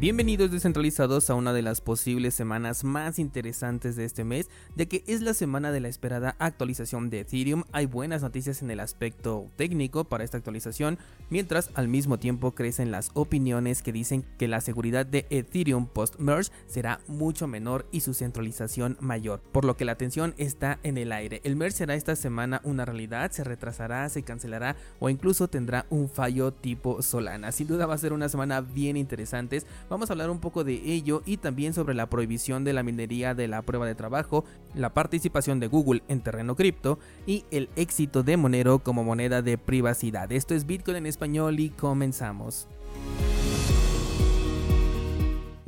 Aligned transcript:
Bienvenidos 0.00 0.52
descentralizados 0.52 1.28
a 1.28 1.34
una 1.34 1.52
de 1.52 1.60
las 1.60 1.80
posibles 1.80 2.32
semanas 2.32 2.84
más 2.84 3.18
interesantes 3.18 3.96
de 3.96 4.04
este 4.04 4.22
mes, 4.22 4.48
ya 4.76 4.86
que 4.86 5.02
es 5.08 5.22
la 5.22 5.34
semana 5.34 5.72
de 5.72 5.80
la 5.80 5.88
esperada 5.88 6.36
actualización 6.38 7.10
de 7.10 7.18
Ethereum. 7.18 7.64
Hay 7.72 7.86
buenas 7.86 8.22
noticias 8.22 8.62
en 8.62 8.70
el 8.70 8.78
aspecto 8.78 9.50
técnico 9.56 10.04
para 10.04 10.22
esta 10.22 10.36
actualización, 10.36 11.00
mientras 11.30 11.70
al 11.74 11.88
mismo 11.88 12.16
tiempo 12.16 12.54
crecen 12.54 12.92
las 12.92 13.10
opiniones 13.14 13.82
que 13.82 13.90
dicen 13.90 14.24
que 14.38 14.46
la 14.46 14.60
seguridad 14.60 15.04
de 15.04 15.26
Ethereum 15.30 15.88
post-merge 15.88 16.52
será 16.68 17.00
mucho 17.08 17.48
menor 17.48 17.84
y 17.90 18.02
su 18.02 18.14
centralización 18.14 18.98
mayor, 19.00 19.40
por 19.50 19.64
lo 19.64 19.76
que 19.76 19.84
la 19.84 19.92
atención 19.92 20.32
está 20.36 20.78
en 20.84 20.96
el 20.96 21.10
aire. 21.10 21.40
El 21.42 21.56
merge 21.56 21.78
será 21.78 21.96
esta 21.96 22.14
semana 22.14 22.60
una 22.62 22.84
realidad, 22.84 23.32
se 23.32 23.42
retrasará, 23.42 24.08
se 24.10 24.22
cancelará 24.22 24.76
o 25.00 25.10
incluso 25.10 25.48
tendrá 25.48 25.86
un 25.90 26.08
fallo 26.08 26.52
tipo 26.52 27.02
Solana. 27.02 27.50
Sin 27.50 27.66
duda 27.66 27.86
va 27.86 27.94
a 27.94 27.98
ser 27.98 28.12
una 28.12 28.28
semana 28.28 28.60
bien 28.60 28.96
interesante 28.96 29.56
Vamos 29.88 30.10
a 30.10 30.12
hablar 30.12 30.30
un 30.30 30.40
poco 30.40 30.64
de 30.64 30.74
ello 30.74 31.22
y 31.24 31.38
también 31.38 31.72
sobre 31.72 31.94
la 31.94 32.10
prohibición 32.10 32.64
de 32.64 32.72
la 32.72 32.82
minería 32.82 33.34
de 33.34 33.48
la 33.48 33.62
prueba 33.62 33.86
de 33.86 33.94
trabajo, 33.94 34.44
la 34.74 34.92
participación 34.92 35.60
de 35.60 35.68
Google 35.68 36.02
en 36.08 36.20
terreno 36.20 36.56
cripto 36.56 36.98
y 37.26 37.44
el 37.50 37.70
éxito 37.76 38.22
de 38.22 38.36
Monero 38.36 38.80
como 38.80 39.02
moneda 39.02 39.40
de 39.40 39.56
privacidad. 39.56 40.30
Esto 40.30 40.54
es 40.54 40.66
Bitcoin 40.66 40.98
en 40.98 41.06
español 41.06 41.58
y 41.58 41.70
comenzamos. 41.70 42.68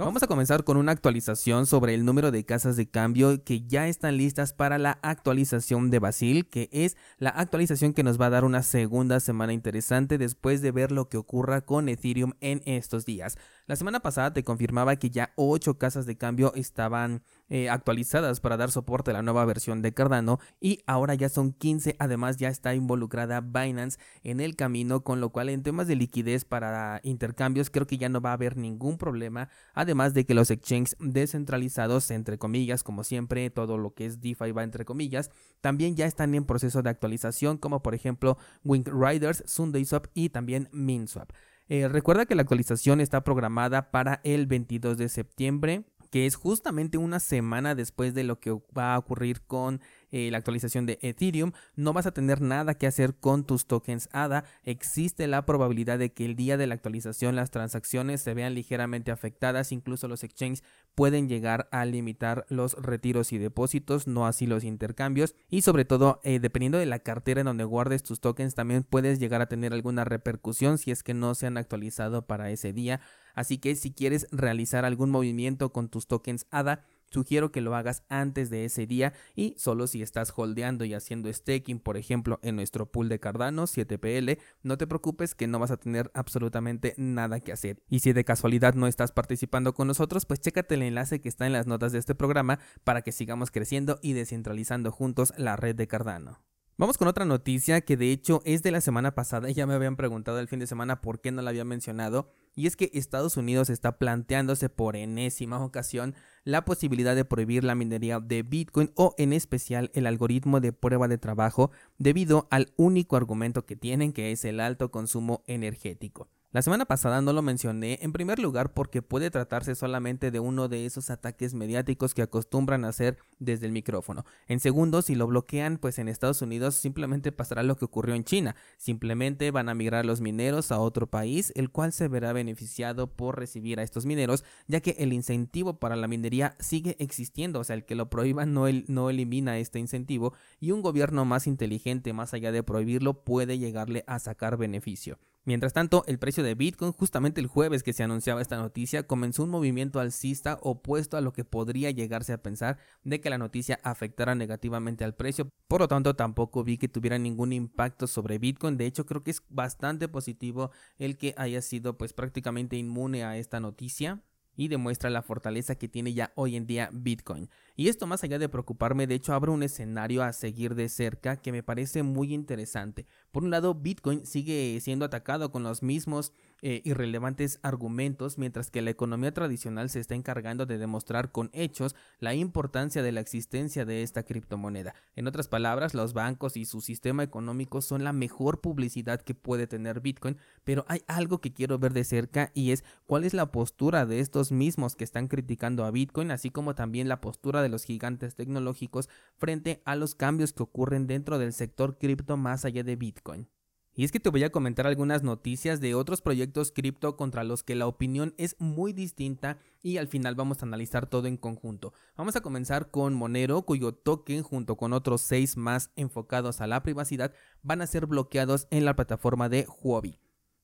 Vamos 0.07 0.23
a 0.23 0.27
comenzar 0.29 0.65
con 0.65 0.79
una 0.79 0.93
actualización 0.93 1.67
sobre 1.67 1.93
el 1.93 2.07
número 2.07 2.31
de 2.31 2.47
casas 2.47 2.75
de 2.75 2.89
cambio 2.89 3.45
que 3.45 3.67
ya 3.67 3.87
están 3.87 4.17
listas 4.17 4.55
para 4.55 4.79
la 4.79 4.99
actualización 5.03 5.91
de 5.91 5.99
Basil, 5.99 6.49
que 6.49 6.71
es 6.73 6.97
la 7.19 7.29
actualización 7.29 7.93
que 7.93 8.03
nos 8.03 8.19
va 8.19 8.27
a 8.27 8.31
dar 8.31 8.47
una 8.47 8.63
segunda 8.63 9.21
semana 9.21 9.53
interesante 9.53 10.17
después 10.17 10.63
de 10.63 10.73
ver 10.73 10.91
lo 10.91 11.11
que 11.11 11.19
ocurra 11.19 11.61
con 11.61 11.91
Ethereum 11.91 12.33
en 12.41 12.63
estos 12.65 13.05
días. 13.05 13.37
La 13.66 13.77
semana 13.77 14.01
pasada 14.01 14.33
te 14.33 14.43
confirmaba 14.43 14.97
que 14.97 15.11
ya 15.11 15.35
8 15.37 15.77
casas 15.77 16.07
de 16.07 16.17
cambio 16.17 16.55
estaban 16.55 17.23
eh, 17.52 17.68
actualizadas 17.68 18.38
para 18.38 18.56
dar 18.56 18.70
soporte 18.70 19.10
a 19.10 19.15
la 19.15 19.23
nueva 19.23 19.45
versión 19.45 19.82
de 19.82 19.93
Cardano 19.93 20.38
y 20.60 20.84
ahora 20.87 21.15
ya 21.15 21.29
son 21.29 21.52
15. 21.52 21.96
Además 21.98 22.37
ya 22.37 22.48
está 22.48 22.74
involucrada 22.76 23.40
Binance 23.40 23.98
en 24.23 24.38
el 24.38 24.54
camino, 24.54 25.02
con 25.02 25.20
lo 25.20 25.30
cual 25.30 25.48
en 25.48 25.65
temas 25.65 25.88
de 25.88 25.96
liquidez 25.96 26.45
para 26.45 27.01
intercambios 27.02 27.68
creo 27.68 27.88
que 27.88 27.98
ya 27.98 28.09
no 28.09 28.21
va 28.21 28.30
a 28.30 28.34
haber 28.34 28.56
ningún 28.56 28.98
problema. 28.98 29.48
Además 29.74 30.15
de 30.15 30.24
que 30.24 30.34
los 30.34 30.52
exchanges 30.52 30.96
descentralizados, 31.01 32.10
entre 32.12 32.38
comillas, 32.38 32.84
como 32.84 33.02
siempre, 33.02 33.51
todo 33.51 33.78
lo 33.78 33.95
que 33.95 34.06
es 34.06 34.21
DeFi 34.21 34.52
va 34.52 34.62
entre 34.62 34.84
comillas, 34.84 35.30
también 35.60 35.96
ya 35.96 36.06
están 36.06 36.37
en 36.37 36.45
proceso 36.45 36.82
de 36.82 36.90
actualización, 36.90 37.59
como 37.59 37.82
por 37.82 37.96
ejemplo 37.96 38.38
Wing 38.65 38.84
Riders, 38.87 39.43
SundaySwap 39.46 40.06
y 40.15 40.28
también 40.28 40.68
MinSwap. 40.71 41.32
Eh, 41.68 41.88
recuerda 41.88 42.26
que 42.26 42.34
la 42.34 42.43
actualización 42.43 43.01
está 43.01 43.23
programada 43.23 43.90
para 43.90 44.21
el 44.24 44.46
22 44.46 44.98
de 44.98 45.09
septiembre 45.09 45.84
que 46.11 46.27
es 46.27 46.35
justamente 46.35 46.99
una 46.99 47.21
semana 47.21 47.75
después 47.75 48.15
de 48.15 48.25
lo 48.25 48.41
que 48.41 48.53
va 48.77 48.95
a 48.95 48.99
ocurrir 48.99 49.41
con 49.43 49.80
eh, 50.13 50.29
la 50.30 50.39
actualización 50.39 50.87
de 50.87 50.99
Ethereum, 51.02 51.52
no 51.77 51.93
vas 51.93 52.07
a 52.07 52.13
tener 52.13 52.41
nada 52.41 52.75
que 52.75 52.89
hacer 52.89 53.15
con 53.15 53.45
tus 53.45 53.67
tokens 53.67 54.09
ADA. 54.13 54.45
Existe 54.65 55.29
la 55.29 55.47
probabilidad 55.47 56.01
de 56.01 56.13
que 56.13 56.25
el 56.25 56.35
día 56.35 56.57
de 56.57 56.67
la 56.67 56.75
actualización 56.75 57.37
las 57.37 57.52
transacciones 57.52 58.21
se 58.21 58.35
vean 58.35 58.55
ligeramente 58.55 59.13
afectadas, 59.13 59.71
incluso 59.71 60.09
los 60.09 60.25
exchanges 60.25 60.65
pueden 60.97 61.29
llegar 61.29 61.69
a 61.71 61.85
limitar 61.85 62.45
los 62.49 62.74
retiros 62.74 63.33
y 63.33 63.39
depósitos, 63.39 64.09
no 64.09 64.27
así 64.27 64.47
los 64.47 64.65
intercambios. 64.65 65.37
Y 65.49 65.62
sobre 65.62 65.84
todo, 65.84 66.21
eh, 66.25 66.41
dependiendo 66.41 66.78
de 66.78 66.87
la 66.87 66.99
cartera 66.99 67.43
en 67.43 67.47
donde 67.47 67.65
guardes 67.65 68.03
tus 68.03 68.21
tokens, 68.21 68.56
también 68.56 68.83
puedes 68.83 69.21
llegar 69.21 69.41
a 69.41 69.49
tener 69.49 69.72
alguna 69.72 70.05
repercusión 70.05 70.78
si 70.78 70.91
es 70.91 71.05
que 71.05 71.15
no 71.15 71.37
se 71.37 71.47
han 71.47 71.56
actualizado 71.56 72.27
para 72.27 72.50
ese 72.50 72.72
día. 72.72 73.00
Así 73.41 73.56
que 73.56 73.75
si 73.75 73.91
quieres 73.91 74.27
realizar 74.33 74.84
algún 74.84 75.09
movimiento 75.09 75.72
con 75.72 75.88
tus 75.88 76.06
tokens 76.06 76.47
ADA, 76.50 76.84
Sugiero 77.12 77.51
que 77.51 77.61
lo 77.61 77.75
hagas 77.75 78.05
antes 78.09 78.51
de 78.51 78.65
ese 78.65 78.87
día 78.87 79.12
y 79.34 79.56
solo 79.59 79.89
si 79.89 80.01
estás 80.01 80.33
holdeando 80.37 80.84
y 80.84 80.95
haciendo 80.95 81.33
staking, 81.33 81.81
por 81.81 81.97
ejemplo, 81.97 82.39
en 82.43 82.55
nuestro 82.55 82.93
pool 82.93 83.09
de 83.09 83.19
Cardano 83.19 83.65
7PL, 83.65 84.39
no 84.62 84.78
te 84.78 84.87
preocupes 84.87 85.34
que 85.34 85.49
no 85.49 85.59
vas 85.59 85.73
a 85.73 85.77
tener 85.77 86.12
absolutamente 86.15 86.95
nada 86.97 87.41
que 87.41 87.51
hacer. 87.51 87.83
Y 87.89 87.99
si 87.99 88.12
de 88.12 88.25
casualidad 88.25 88.75
no 88.75 88.87
estás 88.87 89.11
participando 89.11 89.75
con 89.75 89.89
nosotros, 89.89 90.25
pues 90.25 90.41
chécate 90.41 90.77
el 90.77 90.83
enlace 90.83 91.21
que 91.21 91.28
está 91.28 91.47
en 91.47 91.53
las 91.53 91.67
notas 91.67 91.91
de 91.91 91.99
este 91.99 92.15
programa 92.15 92.61
para 92.84 93.03
que 93.03 93.11
sigamos 93.11 93.51
creciendo 93.51 93.99
y 94.03 94.12
descentralizando 94.12 94.93
juntos 94.93 95.33
la 95.37 95.57
red 95.57 95.75
de 95.75 95.89
Cardano. 95.89 96.50
Vamos 96.81 96.97
con 96.97 97.09
otra 97.09 97.27
noticia 97.27 97.83
que 97.83 97.99
de 97.99 98.11
hecho 98.11 98.41
es 98.47 98.63
de 98.63 98.71
la 98.71 98.81
semana 98.81 99.15
pasada 99.15 99.51
y 99.51 99.53
ya 99.55 99.67
me 99.67 99.75
habían 99.75 99.97
preguntado 99.97 100.41
el 100.41 100.49
fin 100.49 100.61
de 100.61 100.67
semana 100.67 101.03
por 101.03 101.21
qué 101.21 101.31
no 101.31 101.43
la 101.43 101.51
había 101.51 101.67
mencionado 101.67 102.33
y 102.57 102.67
es 102.67 102.75
que 102.75 102.91
Estados 102.95 103.37
Unidos 103.37 103.69
está 103.69 103.99
planteándose 103.99 104.71
por 104.71 104.97
enésima 104.97 105.63
ocasión 105.63 106.15
la 106.43 106.65
posibilidad 106.65 107.15
de 107.15 107.27
prohibir 107.27 107.65
la 107.65 107.75
minería 107.75 108.19
de 108.19 108.43
Bitcoin 108.43 108.93
o 108.95 109.15
en 109.19 109.35
especial 109.35 109.91
el 109.93 110.07
algoritmo 110.07 110.61
de 110.61 110.73
prueba 110.73 111.07
de 111.07 111.19
trabajo 111.19 111.71
debido 111.99 112.49
al 112.51 112.73
único 112.79 113.17
argumento 113.17 113.67
que 113.67 113.77
tienen 113.77 114.15
que 114.15 114.33
es 114.33 114.47
el 114.47 114.59
alto 114.59 114.91
consumo 114.91 115.45
energético. 115.47 116.31
La 116.53 116.62
semana 116.62 116.84
pasada 116.84 117.21
no 117.21 117.33
lo 117.33 117.43
mencioné, 117.43 118.00
en 118.03 118.12
primer 118.12 118.41
lugar 118.41 118.75
porque 118.75 119.03
puede 119.03 119.31
tratarse 119.31 119.77
solamente 119.77 120.33
de 120.33 120.41
uno 120.41 120.66
de 120.66 120.84
esos 120.84 121.09
ataques 121.09 121.55
mediáticos 121.55 122.12
que 122.12 122.22
acostumbran 122.22 122.84
hacer 122.84 123.19
desde 123.38 123.66
el 123.66 123.72
micrófono. 123.72 124.25
En 124.49 124.59
segundo, 124.59 125.00
si 125.00 125.15
lo 125.15 125.28
bloquean, 125.28 125.78
pues 125.78 126.00
en 126.00 126.09
Estados 126.09 126.43
Unidos 126.43 126.75
simplemente 126.75 127.31
pasará 127.31 127.62
lo 127.62 127.77
que 127.77 127.84
ocurrió 127.84 128.16
en 128.16 128.25
China. 128.25 128.56
Simplemente 128.78 129.53
van 129.53 129.69
a 129.69 129.77
migrar 129.77 130.05
los 130.05 130.21
mineros 130.21 130.72
a 130.72 130.81
otro 130.81 131.09
país, 131.09 131.53
el 131.55 131.71
cual 131.71 131.93
se 131.93 132.09
verá 132.09 132.33
beneficiado 132.33 133.06
por 133.15 133.39
recibir 133.39 133.78
a 133.78 133.84
estos 133.84 134.05
mineros, 134.05 134.43
ya 134.66 134.81
que 134.81 134.97
el 134.99 135.12
incentivo 135.12 135.78
para 135.78 135.94
la 135.94 136.09
minería 136.09 136.56
sigue 136.59 136.97
existiendo, 136.99 137.60
o 137.60 137.65
sea, 137.65 137.77
el 137.77 137.84
que 137.84 137.94
lo 137.94 138.10
prohíba 138.10 138.44
no, 138.44 138.65
no 138.89 139.09
elimina 139.09 139.56
este 139.59 139.78
incentivo 139.78 140.34
y 140.59 140.72
un 140.72 140.83
gobierno 140.83 141.25
más 141.25 141.47
inteligente, 141.47 142.12
más 142.12 142.34
allá 142.34 142.50
de 142.50 142.65
prohibirlo, 142.65 143.22
puede 143.22 143.56
llegarle 143.56 144.03
a 144.09 144.19
sacar 144.19 144.56
beneficio. 144.56 145.21
Mientras 145.45 145.73
tanto, 145.73 146.05
el 146.06 146.19
precio 146.19 146.45
de 146.45 146.55
Bitcoin, 146.55 146.93
justamente 146.93 147.41
el 147.41 147.47
jueves 147.47 147.83
que 147.83 147.95
se 147.95 148.03
anunciaba 148.03 148.43
esta 148.43 148.59
noticia, 148.59 149.06
comenzó 149.06 149.43
un 149.43 149.51
movimiento 149.51 149.99
alcista 149.99 150.59
opuesto 150.61 151.17
a 151.17 151.23
lo 151.23 151.33
que 151.33 151.45
podría 151.45 151.91
llegarse 151.91 152.34
a 152.34 152.43
pensar 152.43 152.77
de 153.05 153.23
que 153.23 153.31
la 153.31 153.39
noticia 153.39 153.81
afectara 153.83 154.34
negativamente 154.34 155.03
al 155.03 155.15
precio. 155.15 155.51
Por 155.67 155.81
lo 155.81 155.89
tanto, 155.89 156.15
tampoco 156.15 156.62
vi 156.62 156.77
que 156.77 156.89
tuviera 156.89 157.19
ningún 157.19 157.55
impacto 157.55 158.06
sobre 158.06 158.39
Bitcoin. 158.39 158.77
De 158.77 158.84
hecho, 158.84 159.06
creo 159.06 159.23
que 159.23 159.31
es 159.31 159.43
bastante 159.49 160.09
positivo 160.09 160.73
el 160.99 161.17
que 161.17 161.34
haya 161.39 161.62
sido 161.62 161.97
pues 161.97 162.12
prácticamente 162.12 162.77
inmune 162.77 163.25
a 163.25 163.39
esta 163.39 163.61
noticia 163.61 164.22
y 164.57 164.69
demuestra 164.69 165.09
la 165.09 165.22
fortaleza 165.22 165.77
que 165.77 165.89
tiene 165.89 166.12
ya 166.12 166.33
hoy 166.34 166.55
en 166.55 166.67
día 166.67 166.91
Bitcoin. 166.93 167.49
Y 167.77 167.89
esto 167.89 168.07
más 168.07 168.23
allá 168.25 168.39
de 168.39 168.49
preocuparme, 168.49 169.07
de 169.07 169.15
hecho 169.15 169.33
abre 169.33 169.51
un 169.51 169.63
escenario 169.63 170.23
a 170.23 170.33
seguir 170.33 170.75
de 170.75 170.89
cerca 170.89 171.37
que 171.37 171.53
me 171.53 171.63
parece 171.63 172.03
muy 172.03 172.35
interesante. 172.35 173.07
Por 173.33 173.45
un 173.45 173.51
lado, 173.51 173.75
Bitcoin 173.75 174.27
sigue 174.27 174.79
siendo 174.81 175.05
atacado 175.05 175.51
con 175.51 175.63
los 175.63 175.83
mismos 175.83 176.33
eh, 176.63 176.83
irrelevantes 176.85 177.59
argumentos, 177.63 178.37
mientras 178.37 178.71
que 178.71 178.83
la 178.83 178.91
economía 178.91 179.33
tradicional 179.33 179.89
se 179.89 179.99
está 179.99 180.15
encargando 180.15 180.67
de 180.67 180.77
demostrar 180.77 181.33
con 181.33 181.49
hechos 181.55 181.97
la 182.19 182.35
importancia 182.35 183.03
de 183.03 183.13
la 183.13 183.21
existencia 183.21 183.87
de 183.87 184.03
esta 184.03 184.25
criptomoneda. 184.25 184.95
En 185.17 185.27
otras 185.27 185.49
palabras, 185.49 185.95
los 185.95 186.13
bancos 186.13 186.59
y 186.59 186.67
su 186.67 186.83
sistema 186.83 187.23
económico 187.23 187.81
son 187.81 188.05
la 188.05 188.13
mejor 188.13 188.61
publicidad 188.61 189.23
que 189.23 189.35
puede 189.35 189.67
tener 189.67 190.01
Bitcoin, 190.01 190.37
pero 190.63 190.85
hay 190.87 191.03
algo 191.07 191.41
que 191.41 191.55
quiero 191.55 191.79
ver 191.79 191.95
de 191.95 192.05
cerca 192.05 192.51
y 192.53 192.73
es 192.73 192.85
cuál 193.07 193.25
es 193.25 193.33
la 193.33 193.51
postura 193.51 194.05
de 194.05 194.21
estos 194.21 194.53
mismos 194.53 194.97
que 194.97 195.05
están 195.05 195.29
criticando 195.29 195.87
a 195.87 195.91
Bitcoin, 195.91 196.31
así 196.31 196.51
como 196.51 196.75
también 196.75 197.09
la 197.09 197.23
postura 197.23 197.63
de 197.63 197.70
los 197.71 197.85
gigantes 197.85 198.35
tecnológicos 198.35 199.09
frente 199.37 199.83
a 199.85 199.97
los 199.97 200.15
cambios 200.15 200.53
que 200.53 200.63
ocurren 200.63 201.07
dentro 201.07 201.39
del 201.39 201.53
sector 201.53 201.99
cripto 201.99 202.37
más 202.37 202.65
allá 202.65 202.83
de 202.83 202.97
Bitcoin. 202.97 203.49
Y 203.93 204.05
es 204.05 204.13
que 204.13 204.21
te 204.21 204.31
voy 204.31 204.45
a 204.45 204.51
comentar 204.51 204.87
algunas 204.87 205.22
noticias 205.22 205.81
de 205.81 205.95
otros 205.95 206.22
proyectos 206.22 206.71
cripto 206.71 207.17
contra 207.17 207.45
los 207.45 207.63
que 207.63 207.75
la 207.75 207.87
opinión 207.87 208.34
es 208.39 208.57
muy 208.59 208.93
distinta 208.93 209.59
y 209.83 209.97
al 209.97 210.07
final 210.07 210.37
vamos 210.37 210.63
a 210.63 210.67
analizar 210.67 211.07
todo 211.07 211.27
en 211.27 211.37
conjunto. 211.37 211.93
Vamos 212.17 212.37
a 212.37 212.41
comenzar 212.41 212.91
con 212.91 213.15
Monero, 213.15 213.63
cuyo 213.63 213.93
token 213.93 214.43
junto 214.43 214.77
con 214.77 214.93
otros 214.93 215.23
seis 215.23 215.57
más 215.57 215.91
enfocados 215.97 216.61
a 216.61 216.66
la 216.66 216.83
privacidad 216.83 217.34
van 217.63 217.83
a 217.83 217.87
ser 217.87 218.07
bloqueados 218.07 218.69
en 218.71 218.84
la 218.84 218.95
plataforma 218.95 219.49
de 219.49 219.66
Huobi. 219.83 220.19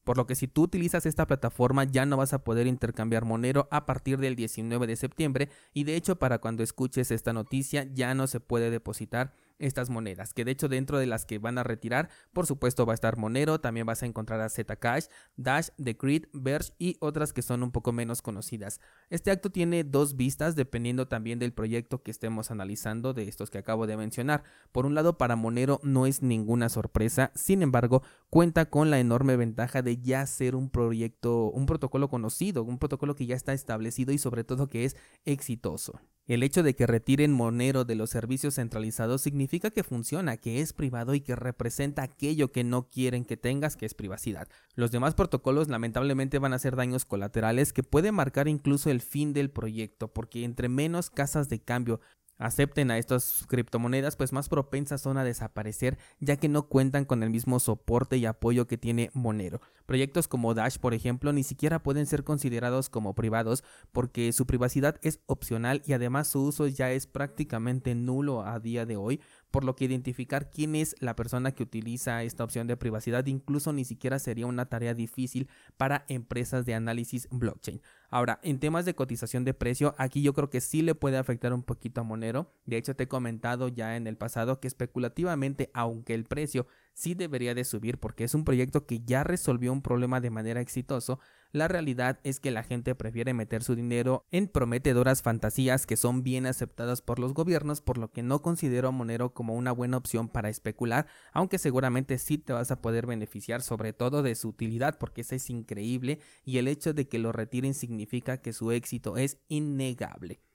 Por 0.07 0.19
lo 0.19 0.27
que 0.29 0.37
si 0.37 0.47
tú 0.47 0.63
utilizas 0.63 1.05
esta 1.05 1.27
plataforma 1.27 1.83
ya 1.83 2.07
no 2.07 2.17
vas 2.17 2.33
a 2.33 2.45
poder 2.45 2.69
intercambiar 2.69 3.25
Monero 3.25 3.67
a 3.73 3.87
partir 3.87 4.21
del 4.21 4.37
19 4.37 4.87
de 4.87 4.95
septiembre. 4.95 5.49
Y 5.75 5.83
de 5.83 5.97
hecho 5.97 6.15
para 6.15 6.39
cuando 6.39 6.63
escuches 6.63 7.11
esta 7.11 7.33
noticia 7.33 7.89
ya 7.93 8.15
no 8.15 8.29
se 8.29 8.39
puede 8.39 8.71
depositar 8.71 9.35
estas 9.59 9.91
monedas, 9.91 10.35
que 10.35 10.45
de 10.45 10.53
hecho 10.53 10.69
dentro 10.69 10.99
de 10.99 11.07
las 11.07 11.25
que 11.25 11.39
van 11.39 11.59
a 11.59 11.63
retirar, 11.63 12.09
por 12.33 12.47
supuesto 12.47 12.87
va 12.87 12.93
a 12.93 12.95
estar 12.95 13.17
Monero, 13.17 13.61
también 13.61 13.87
vas 13.87 14.03
a 14.03 14.07
encontrar 14.07 14.41
a 14.41 14.49
Zcash, 14.49 15.07
Dash, 15.37 15.69
Decred, 15.77 16.25
Verge 16.33 16.73
y 16.79 16.97
otras 17.01 17.33
que 17.33 17.43
son 17.43 17.63
un 17.63 17.73
poco 17.73 17.93
menos 17.93 18.23
conocidas. 18.23 18.81
Este 19.11 19.31
acto 19.31 19.51
tiene 19.51 19.85
dos 19.85 20.17
vistas 20.17 20.57
dependiendo 20.57 21.09
también 21.09 21.39
del 21.39 21.53
proyecto 21.53 22.03
que 22.03 22.11
estemos 22.11 22.51
analizando 22.51 23.15
de 23.15 23.29
estos 23.29 23.51
que 23.51 23.59
acabo 23.59 23.87
de 23.87 23.97
mencionar. 23.97 24.45
Por 24.73 24.87
un 24.87 24.95
lado, 24.95 25.19
para 25.19 25.37
Monero 25.37 25.81
no 25.83 26.07
es 26.07 26.23
ninguna 26.23 26.69
sorpresa, 26.69 27.33
sin 27.35 27.63
embargo, 27.63 28.03
cuenta 28.31 28.67
con 28.67 28.91
la 28.91 28.99
enorme 28.99 29.37
ventaja 29.37 29.83
de 29.83 29.99
ya 29.99 30.27
ser 30.27 30.55
un 30.55 30.71
proyecto, 30.71 31.51
un 31.51 31.67
protocolo 31.67 32.09
conocido, 32.09 32.65
un 32.65 32.79
protocolo 32.79 33.15
que 33.15 33.27
ya 33.27 33.37
está 33.37 33.53
establecido 33.53 34.13
y 34.13 34.19
sobre 34.19 34.45
todo 34.45 34.69
que 34.69 34.85
es 34.85 34.97
exitoso. 35.25 36.01
El 36.27 36.43
hecho 36.43 36.65
de 36.65 36.75
que 36.75 36.89
retiren 36.89 37.33
Monero 37.33 37.85
de 37.85 37.95
los 37.95 38.11
servicios 38.11 38.57
centralizados 38.57 39.21
significa 39.21 39.71
que 39.71 39.85
funciona, 39.85 40.37
que 40.37 40.61
es 40.61 40.73
privado 40.73 41.15
y 41.15 41.21
que 41.21 41.37
representa 41.37 42.03
aquello 42.03 42.51
que 42.51 42.65
no 42.65 42.91
quieren 42.91 43.25
que 43.25 43.37
tengas, 43.37 43.77
que 43.77 43.87
es 43.87 43.95
privacidad. 43.95 44.49
Los 44.75 44.91
demás 44.91 45.15
protocolos 45.15 45.69
lamentablemente 45.69 46.41
van 46.41 46.53
a 46.53 46.59
ser 46.59 46.75
daños 46.75 47.05
colaterales 47.05 47.73
que 47.73 47.85
pueden 47.85 48.17
marcar 48.17 48.49
incluso 48.49 48.91
el 48.91 49.03
fin 49.03 49.33
del 49.35 49.51
proyecto, 49.51 50.13
porque 50.13 50.43
entre 50.43 50.69
menos 50.69 51.11
casas 51.11 51.49
de 51.49 51.61
cambio 51.61 52.01
acepten 52.39 52.91
a 52.91 52.99
estas 52.99 53.45
criptomonedas, 53.49 54.17
pues 54.17 54.33
más 54.33 54.49
propensas 54.49 55.01
son 55.01 55.19
a 55.19 55.25
desaparecer 55.25 55.99
ya 56.21 56.37
que 56.37 56.49
no 56.49 56.69
cuentan 56.69 57.05
con 57.05 57.23
el 57.23 57.31
mismo 57.31 57.61
soporte 57.61 58.17
y 58.17 58.27
apoyo 58.27 58.67
que 58.67 58.79
tiene 58.79 59.11
Monero. 59.15 59.61
Proyectos 59.87 60.29
como 60.29 60.55
Dash, 60.55 60.79
por 60.79 60.95
ejemplo, 60.95 61.33
ni 61.33 61.43
siquiera 61.43 61.83
pueden 61.83 62.07
ser 62.07 62.25
considerados 62.25 62.89
como 62.89 63.15
privados 63.15 63.65
porque 63.93 64.33
su 64.33 64.47
privacidad 64.47 64.99
es 65.03 65.21
opcional 65.27 65.83
y 65.87 65.93
además 65.93 66.29
su 66.29 66.43
uso 66.43 66.67
ya 66.67 66.91
es 66.93 67.07
prácticamente 67.07 67.95
nulo 67.95 68.45
a 68.45 68.59
día 68.61 68.87
de 68.87 68.97
hoy, 68.97 69.21
por 69.51 69.65
lo 69.65 69.77
que 69.77 69.85
identificar 69.85 70.51
quién 70.51 70.77
es 70.77 70.95
la 71.01 71.17
persona 71.17 71.53
que 71.53 71.63
utiliza 71.63 72.23
esta 72.23 72.45
opción 72.45 72.67
de 72.67 72.77
privacidad 72.77 73.27
incluso 73.27 73.73
ni 73.73 73.85
siquiera 73.85 74.19
sería 74.19 74.47
una 74.47 74.67
tarea 74.67 74.95
difícil 74.95 75.49
para 75.77 76.05
empresas 76.09 76.67
de 76.67 76.75
análisis 76.75 77.29
blockchain. 77.31 77.81
Ahora, 78.09 78.39
en 78.43 78.61
temas 78.61 78.85
de 78.85 78.95
cotización 78.95 79.45
de 79.45 79.55
precio, 79.55 79.95
aquí 79.99 80.23
yo 80.23 80.33
creo 80.33 80.51
que 80.51 80.61
sí 80.61 80.83
le 80.83 80.95
puede 80.95 81.17
afectar 81.17 81.53
un 81.53 81.63
poquito 81.63 82.01
a 82.01 82.05
Monero. 82.05 82.53
De 82.65 82.77
hecho, 82.77 82.95
te 82.95 83.05
he 83.05 83.09
comentado 83.09 83.69
ya 83.69 83.97
en 83.97 84.07
el 84.07 84.17
pasado 84.17 84.61
que 84.61 84.69
especulativamente, 84.69 85.71
aunque 85.75 86.15
el 86.15 86.25
precio 86.25 86.67
sí 86.93 87.15
debería 87.15 87.55
de 87.55 87.65
subir 87.65 87.99
porque 87.99 88.25
es 88.25 88.35
un 88.35 88.45
proyecto 88.45 88.87
que 88.87 89.01
ya 89.01 89.25
resolvió 89.25 89.73
un 89.73 89.83
problema 89.83 90.21
de 90.21 90.31
manera 90.31 90.61
exitoso, 90.61 91.19
la 91.57 91.69
realidad 91.69 92.21
es 92.23 92.39
que 92.39 92.51
la 92.51 92.63
gente 92.63 92.95
prefiere 92.95 93.35
meter 93.35 93.63
su 93.63 93.75
dinero 93.75 94.27
en 94.31 94.47
prometedoras 94.47 95.23
fantasías 95.23 95.87
que 95.87 95.97
son 95.97 96.23
bien 96.23 96.47
aceptadas 96.47 97.03
por 97.03 97.19
los 97.19 97.35
gobiernos, 97.35 97.81
por 97.81 97.99
lo 97.99 98.13
que 98.13 98.23
no 98.23 98.43
considero 98.43 98.93
Monero 98.93 99.35
como 99.35 99.55
una 99.55 99.73
buena 99.73 99.97
opción 99.97 100.29
para 100.29 100.49
especular, 100.49 101.07
aunque 101.33 101.59
seguramente 101.59 102.19
sí 102.19 102.39
te 102.39 102.53
vas 102.53 102.71
a 102.71 102.81
poder 102.81 103.07
beneficiar 103.07 103.63
sobre 103.63 103.93
todo 103.93 104.23
de 104.23 104.35
su 104.35 104.49
utilidad 104.49 104.99
porque 104.99 105.23
esa 105.23 105.35
es 105.35 105.51
increíble 105.51 106.21
y 106.45 106.59
el 106.59 106.69
hecho 106.69 106.93
de 106.93 107.09
que 107.09 107.19
lo 107.19 107.33
retiren 107.33 107.75
significa 107.75 108.41
que 108.41 108.53
su 108.53 108.71
éxito 108.71 109.17
es 109.17 109.39
innegable. 109.49 110.46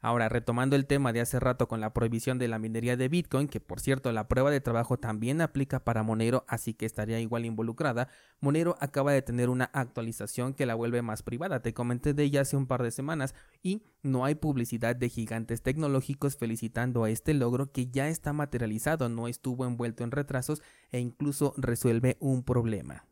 Ahora, 0.00 0.28
retomando 0.28 0.76
el 0.76 0.86
tema 0.86 1.12
de 1.12 1.20
hace 1.20 1.40
rato 1.40 1.66
con 1.66 1.80
la 1.80 1.92
prohibición 1.92 2.38
de 2.38 2.46
la 2.46 2.60
minería 2.60 2.96
de 2.96 3.08
Bitcoin, 3.08 3.48
que 3.48 3.58
por 3.58 3.80
cierto 3.80 4.12
la 4.12 4.28
prueba 4.28 4.52
de 4.52 4.60
trabajo 4.60 4.96
también 4.96 5.40
aplica 5.40 5.82
para 5.82 6.04
Monero, 6.04 6.44
así 6.46 6.72
que 6.72 6.86
estaría 6.86 7.18
igual 7.18 7.44
involucrada, 7.44 8.08
Monero 8.40 8.76
acaba 8.78 9.12
de 9.12 9.22
tener 9.22 9.48
una 9.48 9.64
actualización 9.72 10.54
que 10.54 10.66
la 10.66 10.76
vuelve 10.76 11.02
más 11.02 11.24
privada, 11.24 11.62
te 11.62 11.74
comenté 11.74 12.14
de 12.14 12.22
ella 12.22 12.42
hace 12.42 12.56
un 12.56 12.68
par 12.68 12.84
de 12.84 12.92
semanas, 12.92 13.34
y 13.60 13.82
no 14.02 14.24
hay 14.24 14.36
publicidad 14.36 14.94
de 14.94 15.08
gigantes 15.08 15.62
tecnológicos 15.62 16.36
felicitando 16.36 17.02
a 17.02 17.10
este 17.10 17.34
logro 17.34 17.72
que 17.72 17.88
ya 17.88 18.08
está 18.08 18.32
materializado, 18.32 19.08
no 19.08 19.26
estuvo 19.26 19.66
envuelto 19.66 20.04
en 20.04 20.12
retrasos 20.12 20.62
e 20.92 21.00
incluso 21.00 21.54
resuelve 21.56 22.16
un 22.20 22.44
problema. 22.44 23.04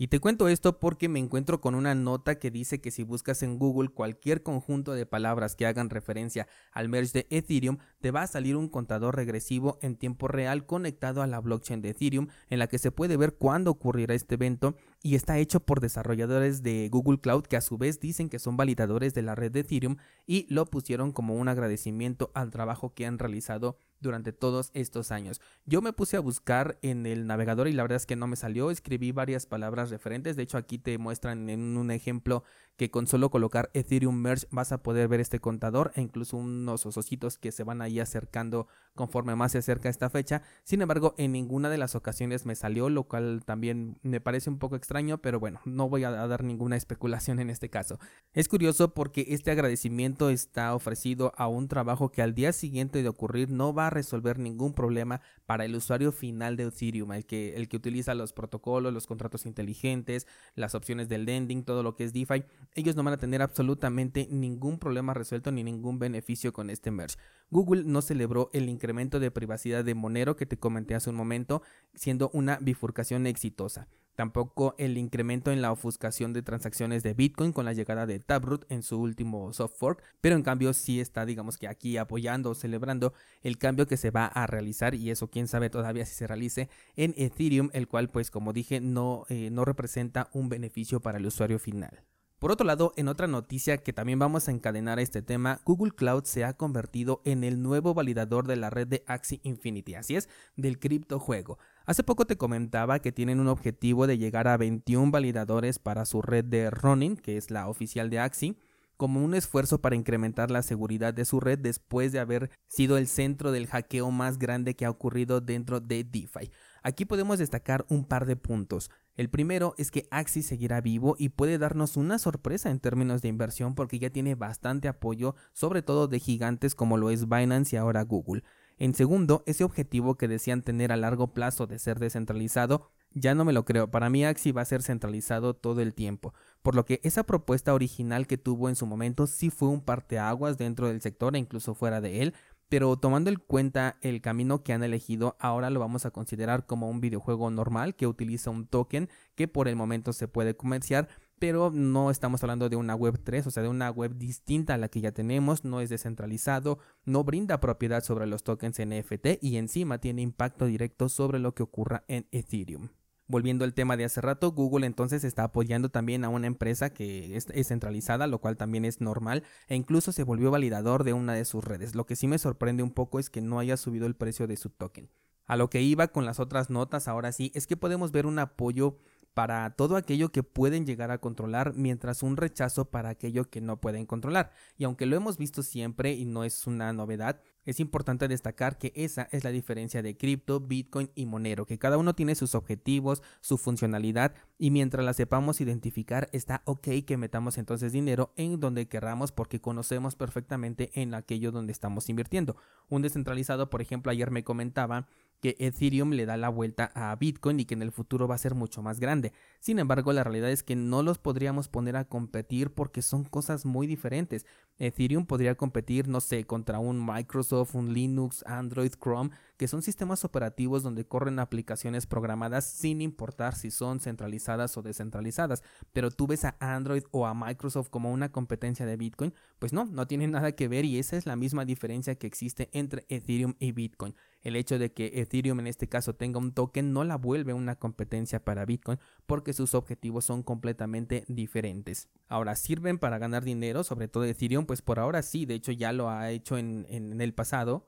Y 0.00 0.06
te 0.06 0.20
cuento 0.20 0.46
esto 0.46 0.78
porque 0.78 1.08
me 1.08 1.18
encuentro 1.18 1.60
con 1.60 1.74
una 1.74 1.92
nota 1.96 2.38
que 2.38 2.52
dice 2.52 2.80
que 2.80 2.92
si 2.92 3.02
buscas 3.02 3.42
en 3.42 3.58
Google 3.58 3.88
cualquier 3.88 4.44
conjunto 4.44 4.92
de 4.92 5.06
palabras 5.06 5.56
que 5.56 5.66
hagan 5.66 5.90
referencia 5.90 6.46
al 6.70 6.88
merge 6.88 7.12
de 7.12 7.26
Ethereum, 7.36 7.78
te 8.00 8.10
va 8.10 8.22
a 8.22 8.26
salir 8.26 8.56
un 8.56 8.68
contador 8.68 9.16
regresivo 9.16 9.78
en 9.82 9.96
tiempo 9.96 10.28
real 10.28 10.66
conectado 10.66 11.22
a 11.22 11.26
la 11.26 11.40
blockchain 11.40 11.82
de 11.82 11.90
Ethereum 11.90 12.28
en 12.48 12.58
la 12.58 12.66
que 12.66 12.78
se 12.78 12.90
puede 12.90 13.16
ver 13.16 13.34
cuándo 13.34 13.70
ocurrirá 13.70 14.14
este 14.14 14.34
evento 14.34 14.76
y 15.02 15.14
está 15.14 15.38
hecho 15.38 15.60
por 15.60 15.80
desarrolladores 15.80 16.62
de 16.62 16.88
Google 16.90 17.20
Cloud 17.20 17.44
que 17.44 17.56
a 17.56 17.60
su 17.60 17.78
vez 17.78 18.00
dicen 18.00 18.28
que 18.28 18.38
son 18.38 18.56
validadores 18.56 19.14
de 19.14 19.22
la 19.22 19.34
red 19.34 19.50
de 19.50 19.60
Ethereum 19.60 19.96
y 20.26 20.46
lo 20.52 20.66
pusieron 20.66 21.12
como 21.12 21.34
un 21.34 21.48
agradecimiento 21.48 22.30
al 22.34 22.50
trabajo 22.50 22.94
que 22.94 23.06
han 23.06 23.18
realizado 23.18 23.76
durante 24.00 24.32
todos 24.32 24.70
estos 24.74 25.10
años. 25.10 25.40
Yo 25.64 25.82
me 25.82 25.92
puse 25.92 26.16
a 26.16 26.20
buscar 26.20 26.78
en 26.82 27.06
el 27.06 27.26
navegador 27.26 27.68
y 27.68 27.72
la 27.72 27.82
verdad 27.82 27.96
es 27.96 28.06
que 28.06 28.16
no 28.16 28.26
me 28.26 28.36
salió, 28.36 28.70
escribí 28.70 29.12
varias 29.12 29.46
palabras 29.46 29.90
referentes, 29.90 30.36
de 30.36 30.44
hecho 30.44 30.56
aquí 30.56 30.78
te 30.78 30.98
muestran 30.98 31.48
en 31.48 31.76
un 31.76 31.90
ejemplo 31.90 32.44
que 32.78 32.90
con 32.90 33.08
solo 33.08 33.30
colocar 33.30 33.70
Ethereum 33.74 34.14
Merge 34.14 34.46
vas 34.50 34.70
a 34.70 34.82
poder 34.84 35.08
ver 35.08 35.18
este 35.20 35.40
contador 35.40 35.90
e 35.96 36.00
incluso 36.00 36.36
unos 36.36 36.86
osositos 36.86 37.36
que 37.36 37.50
se 37.50 37.64
van 37.64 37.82
ahí 37.82 37.98
acercando 37.98 38.68
conforme 38.94 39.34
más 39.34 39.52
se 39.52 39.58
acerca 39.58 39.88
esta 39.88 40.08
fecha. 40.10 40.42
Sin 40.62 40.80
embargo, 40.80 41.14
en 41.18 41.32
ninguna 41.32 41.70
de 41.70 41.78
las 41.78 41.96
ocasiones 41.96 42.46
me 42.46 42.54
salió, 42.54 42.88
lo 42.88 43.04
cual 43.04 43.42
también 43.44 43.98
me 44.02 44.20
parece 44.20 44.48
un 44.48 44.58
poco 44.58 44.76
extraño, 44.76 45.18
pero 45.18 45.40
bueno, 45.40 45.60
no 45.64 45.88
voy 45.88 46.04
a 46.04 46.10
dar 46.10 46.44
ninguna 46.44 46.76
especulación 46.76 47.40
en 47.40 47.50
este 47.50 47.68
caso. 47.68 47.98
Es 48.32 48.48
curioso 48.48 48.94
porque 48.94 49.26
este 49.28 49.50
agradecimiento 49.50 50.30
está 50.30 50.72
ofrecido 50.74 51.32
a 51.36 51.48
un 51.48 51.66
trabajo 51.66 52.12
que 52.12 52.22
al 52.22 52.34
día 52.34 52.52
siguiente 52.52 53.02
de 53.02 53.08
ocurrir 53.08 53.50
no 53.50 53.74
va 53.74 53.88
a 53.88 53.90
resolver 53.90 54.38
ningún 54.38 54.72
problema 54.72 55.20
para 55.46 55.64
el 55.64 55.74
usuario 55.74 56.12
final 56.12 56.56
de 56.56 56.64
Ethereum, 56.64 57.12
el 57.12 57.26
que, 57.26 57.56
el 57.56 57.68
que 57.68 57.76
utiliza 57.76 58.14
los 58.14 58.32
protocolos, 58.32 58.92
los 58.92 59.08
contratos 59.08 59.46
inteligentes, 59.46 60.28
las 60.54 60.76
opciones 60.76 61.08
del 61.08 61.24
lending, 61.24 61.64
todo 61.64 61.82
lo 61.82 61.96
que 61.96 62.04
es 62.04 62.12
DeFi. 62.12 62.44
Ellos 62.74 62.96
no 62.96 63.02
van 63.02 63.14
a 63.14 63.18
tener 63.18 63.42
absolutamente 63.42 64.28
ningún 64.30 64.78
problema 64.78 65.14
resuelto 65.14 65.50
ni 65.50 65.64
ningún 65.64 65.98
beneficio 65.98 66.52
con 66.52 66.70
este 66.70 66.90
merge. 66.90 67.16
Google 67.50 67.84
no 67.84 68.02
celebró 68.02 68.50
el 68.52 68.68
incremento 68.68 69.20
de 69.20 69.30
privacidad 69.30 69.84
de 69.84 69.94
Monero 69.94 70.36
que 70.36 70.46
te 70.46 70.58
comenté 70.58 70.94
hace 70.94 71.10
un 71.10 71.16
momento, 71.16 71.62
siendo 71.94 72.30
una 72.32 72.58
bifurcación 72.60 73.26
exitosa. 73.26 73.88
Tampoco 74.18 74.74
el 74.78 74.98
incremento 74.98 75.52
en 75.52 75.62
la 75.62 75.70
ofuscación 75.70 76.32
de 76.32 76.42
transacciones 76.42 77.04
de 77.04 77.14
Bitcoin 77.14 77.52
con 77.52 77.64
la 77.64 77.72
llegada 77.72 78.04
de 78.04 78.18
Taproot 78.18 78.64
en 78.68 78.82
su 78.82 79.00
último 79.00 79.52
soft 79.52 79.78
fork, 79.78 80.02
pero 80.20 80.34
en 80.34 80.42
cambio 80.42 80.72
sí 80.72 81.00
está, 81.00 81.24
digamos 81.24 81.56
que 81.56 81.68
aquí 81.68 81.96
apoyando 81.96 82.50
o 82.50 82.54
celebrando 82.56 83.12
el 83.42 83.58
cambio 83.58 83.86
que 83.86 83.96
se 83.96 84.10
va 84.10 84.26
a 84.26 84.48
realizar 84.48 84.96
y 84.96 85.12
eso 85.12 85.30
quién 85.30 85.46
sabe 85.46 85.70
todavía 85.70 86.04
si 86.04 86.16
se 86.16 86.26
realice 86.26 86.68
en 86.96 87.14
Ethereum, 87.16 87.70
el 87.74 87.86
cual 87.86 88.10
pues 88.10 88.32
como 88.32 88.52
dije 88.52 88.80
no, 88.80 89.24
eh, 89.28 89.50
no 89.52 89.64
representa 89.64 90.30
un 90.32 90.48
beneficio 90.48 90.98
para 90.98 91.18
el 91.18 91.26
usuario 91.26 91.60
final. 91.60 92.02
Por 92.38 92.52
otro 92.52 92.64
lado, 92.64 92.92
en 92.94 93.08
otra 93.08 93.26
noticia 93.26 93.78
que 93.78 93.92
también 93.92 94.20
vamos 94.20 94.46
a 94.46 94.52
encadenar 94.52 95.00
a 95.00 95.02
este 95.02 95.22
tema, 95.22 95.60
Google 95.64 95.90
Cloud 95.90 96.22
se 96.22 96.44
ha 96.44 96.52
convertido 96.52 97.20
en 97.24 97.42
el 97.42 97.60
nuevo 97.60 97.94
validador 97.94 98.46
de 98.46 98.54
la 98.54 98.70
red 98.70 98.86
de 98.86 99.02
Axie 99.08 99.40
Infinity, 99.42 99.96
así 99.96 100.14
es, 100.14 100.28
del 100.54 100.78
criptojuego. 100.78 101.58
Hace 101.84 102.04
poco 102.04 102.26
te 102.26 102.36
comentaba 102.36 103.00
que 103.00 103.10
tienen 103.10 103.40
un 103.40 103.48
objetivo 103.48 104.06
de 104.06 104.18
llegar 104.18 104.46
a 104.46 104.56
21 104.56 105.10
validadores 105.10 105.80
para 105.80 106.04
su 106.04 106.22
red 106.22 106.44
de 106.44 106.70
Ronin, 106.70 107.16
que 107.16 107.38
es 107.38 107.50
la 107.50 107.68
oficial 107.68 108.08
de 108.08 108.20
Axie, 108.20 108.56
como 108.96 109.24
un 109.24 109.34
esfuerzo 109.34 109.80
para 109.80 109.96
incrementar 109.96 110.52
la 110.52 110.62
seguridad 110.62 111.12
de 111.12 111.24
su 111.24 111.40
red 111.40 111.58
después 111.58 112.12
de 112.12 112.20
haber 112.20 112.50
sido 112.68 112.98
el 112.98 113.08
centro 113.08 113.50
del 113.50 113.66
hackeo 113.66 114.12
más 114.12 114.38
grande 114.38 114.76
que 114.76 114.84
ha 114.84 114.90
ocurrido 114.90 115.40
dentro 115.40 115.80
de 115.80 116.04
DeFi. 116.04 116.52
Aquí 116.84 117.04
podemos 117.04 117.40
destacar 117.40 117.84
un 117.88 118.04
par 118.04 118.26
de 118.26 118.36
puntos. 118.36 118.90
El 119.18 119.30
primero 119.30 119.74
es 119.78 119.90
que 119.90 120.06
Axie 120.12 120.44
seguirá 120.44 120.80
vivo 120.80 121.16
y 121.18 121.30
puede 121.30 121.58
darnos 121.58 121.96
una 121.96 122.20
sorpresa 122.20 122.70
en 122.70 122.78
términos 122.78 123.20
de 123.20 123.26
inversión 123.26 123.74
porque 123.74 123.98
ya 123.98 124.10
tiene 124.10 124.36
bastante 124.36 124.86
apoyo, 124.86 125.34
sobre 125.52 125.82
todo 125.82 126.06
de 126.06 126.20
gigantes 126.20 126.76
como 126.76 126.96
lo 126.96 127.10
es 127.10 127.28
Binance 127.28 127.74
y 127.74 127.78
ahora 127.80 128.02
Google. 128.02 128.44
En 128.76 128.94
segundo, 128.94 129.42
ese 129.46 129.64
objetivo 129.64 130.14
que 130.14 130.28
decían 130.28 130.62
tener 130.62 130.92
a 130.92 130.96
largo 130.96 131.34
plazo 131.34 131.66
de 131.66 131.80
ser 131.80 131.98
descentralizado, 131.98 132.92
ya 133.12 133.34
no 133.34 133.44
me 133.44 133.52
lo 133.52 133.64
creo. 133.64 133.90
Para 133.90 134.08
mí 134.08 134.24
Axie 134.24 134.52
va 134.52 134.62
a 134.62 134.66
ser 134.66 134.82
centralizado 134.84 135.52
todo 135.52 135.80
el 135.80 135.94
tiempo, 135.94 136.32
por 136.62 136.76
lo 136.76 136.84
que 136.84 137.00
esa 137.02 137.24
propuesta 137.24 137.74
original 137.74 138.28
que 138.28 138.38
tuvo 138.38 138.68
en 138.68 138.76
su 138.76 138.86
momento 138.86 139.26
sí 139.26 139.50
fue 139.50 139.68
un 139.68 139.80
parteaguas 139.80 140.58
dentro 140.58 140.86
del 140.86 141.00
sector 141.00 141.34
e 141.34 141.40
incluso 141.40 141.74
fuera 141.74 142.00
de 142.00 142.22
él, 142.22 142.34
pero 142.68 142.96
tomando 142.96 143.30
en 143.30 143.36
cuenta 143.36 143.96
el 144.00 144.20
camino 144.20 144.62
que 144.62 144.72
han 144.72 144.82
elegido, 144.82 145.36
ahora 145.40 145.70
lo 145.70 145.80
vamos 145.80 146.06
a 146.06 146.10
considerar 146.10 146.66
como 146.66 146.90
un 146.90 147.00
videojuego 147.00 147.50
normal 147.50 147.94
que 147.94 148.06
utiliza 148.06 148.50
un 148.50 148.66
token 148.66 149.08
que 149.34 149.48
por 149.48 149.68
el 149.68 149.76
momento 149.76 150.12
se 150.12 150.28
puede 150.28 150.56
comerciar, 150.56 151.08
pero 151.38 151.70
no 151.70 152.10
estamos 152.10 152.42
hablando 152.42 152.68
de 152.68 152.76
una 152.76 152.94
web 152.94 153.20
3, 153.22 153.46
o 153.46 153.50
sea, 153.50 153.62
de 153.62 153.68
una 153.68 153.90
web 153.90 154.16
distinta 154.16 154.74
a 154.74 154.78
la 154.78 154.88
que 154.88 155.00
ya 155.00 155.12
tenemos, 155.12 155.64
no 155.64 155.80
es 155.80 155.88
descentralizado, 155.88 156.78
no 157.04 157.24
brinda 157.24 157.60
propiedad 157.60 158.02
sobre 158.02 158.26
los 158.26 158.42
tokens 158.42 158.78
NFT 158.78 159.42
y 159.42 159.56
encima 159.56 159.98
tiene 159.98 160.22
impacto 160.22 160.66
directo 160.66 161.08
sobre 161.08 161.38
lo 161.38 161.54
que 161.54 161.62
ocurra 161.62 162.04
en 162.08 162.26
Ethereum. 162.32 162.88
Volviendo 163.30 163.66
al 163.66 163.74
tema 163.74 163.98
de 163.98 164.06
hace 164.06 164.22
rato, 164.22 164.52
Google 164.52 164.86
entonces 164.86 165.22
está 165.22 165.44
apoyando 165.44 165.90
también 165.90 166.24
a 166.24 166.30
una 166.30 166.46
empresa 166.46 166.88
que 166.88 167.36
es, 167.36 167.46
centralizada, 167.68 168.26
lo 168.26 168.40
cual 168.40 168.56
también 168.56 168.86
es 168.86 169.02
normal, 169.02 169.44
e 169.68 169.76
incluso 169.76 170.12
se 170.12 170.22
volvió 170.22 170.50
validador 170.50 171.04
de 171.04 171.12
una 171.12 171.34
de 171.34 171.44
sus 171.44 171.62
redes. 171.62 171.94
Lo 171.94 172.06
que 172.06 172.16
sí 172.16 172.26
me 172.26 172.38
sorprende 172.38 172.82
un 172.82 172.90
poco 172.90 173.18
es 173.18 173.28
que 173.28 173.42
no 173.42 173.58
haya 173.58 173.76
subido 173.76 174.06
el 174.06 174.16
precio 174.16 174.46
de 174.46 174.56
su 174.56 174.70
token. 174.70 175.10
A 175.44 175.56
lo 175.56 175.68
que 175.68 175.82
iba 175.82 176.08
con 176.08 176.24
las 176.24 176.40
otras 176.40 176.70
notas 176.70 177.06
ahora 177.06 177.32
sí, 177.32 177.52
es 177.54 177.66
que 177.66 177.76
podemos 177.76 178.12
ver 178.12 178.24
un 178.24 178.38
apoyo 178.38 178.96
para 179.34 179.70
todo 179.76 179.96
aquello 179.96 180.32
que 180.32 180.42
pueden 180.42 180.86
llegar 180.86 181.10
a 181.10 181.18
controlar, 181.18 181.74
mientras 181.74 182.22
un 182.22 182.36
rechazo 182.36 182.86
para 182.86 183.10
aquello 183.10 183.48
que 183.50 183.60
no 183.60 183.80
pueden 183.80 184.06
controlar. 184.06 184.52
Y 184.76 184.84
aunque 184.84 185.06
lo 185.06 185.16
hemos 185.16 185.36
visto 185.36 185.62
siempre 185.62 186.14
y 186.14 186.24
no 186.24 186.44
es 186.44 186.66
una 186.66 186.92
novedad, 186.92 187.40
es 187.68 187.80
importante 187.80 188.28
destacar 188.28 188.78
que 188.78 188.92
esa 188.94 189.28
es 189.30 189.44
la 189.44 189.50
diferencia 189.50 190.00
de 190.00 190.16
cripto, 190.16 190.58
Bitcoin 190.58 191.10
y 191.14 191.26
Monero, 191.26 191.66
que 191.66 191.78
cada 191.78 191.98
uno 191.98 192.14
tiene 192.14 192.34
sus 192.34 192.54
objetivos, 192.54 193.22
su 193.42 193.58
funcionalidad 193.58 194.32
y 194.56 194.70
mientras 194.70 195.04
la 195.04 195.12
sepamos 195.12 195.60
identificar 195.60 196.30
está 196.32 196.62
ok 196.64 196.88
que 197.06 197.18
metamos 197.18 197.58
entonces 197.58 197.92
dinero 197.92 198.32
en 198.36 198.58
donde 198.58 198.88
querramos 198.88 199.32
porque 199.32 199.60
conocemos 199.60 200.16
perfectamente 200.16 200.90
en 200.94 201.12
aquello 201.12 201.52
donde 201.52 201.72
estamos 201.72 202.08
invirtiendo. 202.08 202.56
Un 202.88 203.02
descentralizado, 203.02 203.68
por 203.68 203.82
ejemplo, 203.82 204.10
ayer 204.10 204.30
me 204.30 204.44
comentaba 204.44 205.06
que 205.40 205.56
Ethereum 205.58 206.10
le 206.10 206.26
da 206.26 206.36
la 206.36 206.48
vuelta 206.48 206.90
a 206.94 207.14
Bitcoin 207.16 207.60
y 207.60 207.64
que 207.64 207.74
en 207.74 207.82
el 207.82 207.92
futuro 207.92 208.26
va 208.26 208.34
a 208.34 208.38
ser 208.38 208.54
mucho 208.54 208.82
más 208.82 209.00
grande. 209.00 209.32
Sin 209.60 209.78
embargo, 209.78 210.12
la 210.12 210.24
realidad 210.24 210.50
es 210.50 210.62
que 210.62 210.76
no 210.76 211.02
los 211.02 211.18
podríamos 211.18 211.68
poner 211.68 211.96
a 211.96 212.04
competir 212.04 212.72
porque 212.72 213.02
son 213.02 213.24
cosas 213.24 213.64
muy 213.64 213.86
diferentes. 213.86 214.46
Ethereum 214.78 215.26
podría 215.26 215.56
competir, 215.56 216.08
no 216.08 216.20
sé, 216.20 216.44
contra 216.44 216.78
un 216.78 217.04
Microsoft, 217.04 217.74
un 217.74 217.92
Linux, 217.92 218.44
Android, 218.46 218.92
Chrome, 219.00 219.30
que 219.56 219.68
son 219.68 219.82
sistemas 219.82 220.24
operativos 220.24 220.82
donde 220.82 221.04
corren 221.04 221.38
aplicaciones 221.38 222.06
programadas 222.06 222.64
sin 222.64 223.00
importar 223.00 223.54
si 223.54 223.70
son 223.70 224.00
centralizadas 224.00 224.76
o 224.76 224.82
descentralizadas. 224.82 225.62
Pero 225.92 226.10
tú 226.10 226.26
ves 226.26 226.44
a 226.44 226.56
Android 226.60 227.02
o 227.10 227.26
a 227.26 227.34
Microsoft 227.34 227.90
como 227.90 228.12
una 228.12 228.30
competencia 228.30 228.86
de 228.86 228.96
Bitcoin, 228.96 229.34
pues 229.58 229.72
no, 229.72 229.84
no 229.86 230.06
tienen 230.06 230.30
nada 230.30 230.52
que 230.52 230.68
ver 230.68 230.84
y 230.84 230.98
esa 230.98 231.16
es 231.16 231.26
la 231.26 231.36
misma 231.36 231.64
diferencia 231.64 232.14
que 232.14 232.26
existe 232.26 232.70
entre 232.72 233.04
Ethereum 233.08 233.54
y 233.58 233.72
Bitcoin. 233.72 234.14
El 234.42 234.56
hecho 234.56 234.78
de 234.78 234.92
que 234.92 235.20
Ethereum 235.20 235.60
en 235.60 235.66
este 235.66 235.88
caso 235.88 236.14
tenga 236.14 236.38
un 236.38 236.52
token 236.52 236.92
no 236.92 237.04
la 237.04 237.16
vuelve 237.16 237.52
una 237.52 237.76
competencia 237.76 238.44
para 238.44 238.64
Bitcoin 238.64 238.98
porque 239.26 239.52
sus 239.52 239.74
objetivos 239.74 240.24
son 240.24 240.42
completamente 240.42 241.24
diferentes. 241.28 242.08
Ahora, 242.28 242.54
¿sirven 242.54 242.98
para 242.98 243.18
ganar 243.18 243.44
dinero? 243.44 243.84
Sobre 243.84 244.08
todo 244.08 244.24
Ethereum, 244.24 244.66
pues 244.66 244.82
por 244.82 244.98
ahora 244.98 245.22
sí, 245.22 245.46
de 245.46 245.54
hecho 245.54 245.72
ya 245.72 245.92
lo 245.92 246.08
ha 246.08 246.30
hecho 246.30 246.56
en, 246.56 246.86
en 246.88 247.20
el 247.20 247.34
pasado 247.34 247.86